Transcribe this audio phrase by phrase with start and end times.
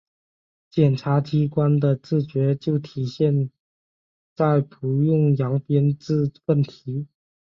[0.71, 3.51] 检察机关的自觉就体现
[4.35, 7.05] 在‘不用扬鞭自奋蹄’